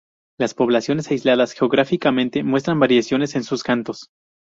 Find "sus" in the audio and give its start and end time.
3.43-3.61